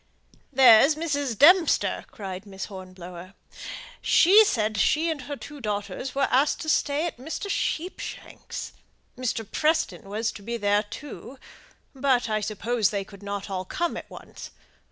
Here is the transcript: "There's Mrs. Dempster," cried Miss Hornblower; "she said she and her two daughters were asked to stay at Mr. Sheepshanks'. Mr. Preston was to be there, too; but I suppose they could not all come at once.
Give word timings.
"There's 0.51 0.95
Mrs. 0.95 1.37
Dempster," 1.37 2.05
cried 2.09 2.47
Miss 2.47 2.65
Hornblower; 2.65 3.35
"she 4.01 4.43
said 4.45 4.75
she 4.79 5.11
and 5.11 5.21
her 5.21 5.35
two 5.35 5.61
daughters 5.61 6.15
were 6.15 6.27
asked 6.31 6.61
to 6.61 6.69
stay 6.69 7.05
at 7.05 7.17
Mr. 7.17 7.47
Sheepshanks'. 7.51 8.71
Mr. 9.15 9.45
Preston 9.51 10.09
was 10.09 10.31
to 10.31 10.41
be 10.41 10.57
there, 10.57 10.81
too; 10.81 11.37
but 11.93 12.27
I 12.31 12.41
suppose 12.41 12.89
they 12.89 13.03
could 13.03 13.21
not 13.21 13.47
all 13.47 13.63
come 13.63 13.95
at 13.95 14.09
once. 14.09 14.49